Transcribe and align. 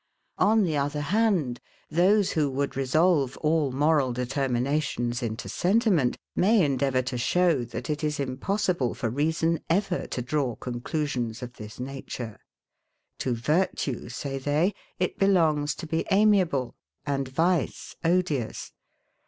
On 0.39 0.63
the 0.63 0.77
other 0.77 1.01
hand, 1.13 1.59
those 1.91 2.31
who 2.31 2.49
would 2.49 2.75
resolve 2.75 3.37
all 3.37 3.71
moral 3.71 4.11
determinations 4.13 5.21
into 5.21 5.47
sentiment, 5.47 6.17
may 6.35 6.65
endeavour 6.65 7.03
to 7.03 7.19
show, 7.19 7.63
that 7.65 7.87
it 7.87 8.03
is 8.03 8.19
impossible 8.19 8.95
for 8.95 9.11
reason 9.11 9.59
ever 9.69 10.07
to 10.07 10.23
draw 10.23 10.55
conclusions 10.55 11.43
of 11.43 11.57
this 11.57 11.79
nature. 11.79 12.39
To 13.19 13.35
virtue, 13.35 14.09
say 14.09 14.39
they, 14.39 14.73
it 14.97 15.19
belongs 15.19 15.75
to 15.75 15.85
be 15.85 16.03
amiable, 16.09 16.73
and 17.05 17.27
vice 17.27 17.95
odious. 18.03 18.71